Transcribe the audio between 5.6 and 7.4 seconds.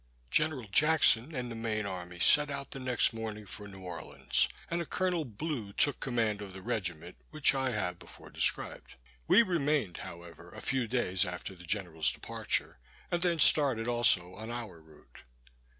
took command of the regiment